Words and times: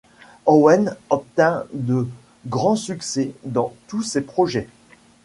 Owen 0.47 0.95
obtint 1.11 1.65
de 1.73 2.07
grands 2.47 2.75
succès 2.75 3.35
dans 3.45 3.71
tous 3.87 4.01
ses 4.01 4.21
projets. 4.21 4.67